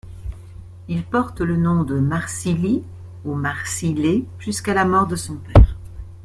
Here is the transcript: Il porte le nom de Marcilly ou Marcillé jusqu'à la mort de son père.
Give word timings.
Il 0.87 1.03
porte 1.05 1.41
le 1.41 1.57
nom 1.57 1.83
de 1.83 1.99
Marcilly 1.99 2.83
ou 3.23 3.35
Marcillé 3.35 4.25
jusqu'à 4.39 4.73
la 4.73 4.83
mort 4.83 5.05
de 5.05 5.15
son 5.15 5.35
père. 5.35 5.77